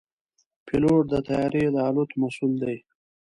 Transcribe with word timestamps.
پيلوټ 0.65 1.03
د 1.11 1.13
طیارې 1.27 1.63
د 1.75 1.77
الوت 1.87 2.11
مسؤل 2.21 2.51
دی. 2.63 2.77